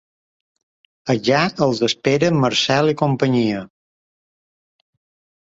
[1.13, 3.61] Allà els esperen Marcel i companyia.